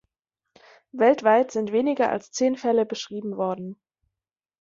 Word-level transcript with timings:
Weltweit 0.93 1.51
sind 1.51 1.71
weniger 1.71 2.09
als 2.09 2.31
zehn 2.31 2.57
Fälle 2.57 2.87
beschrieben 2.87 3.37
worden. 3.37 3.79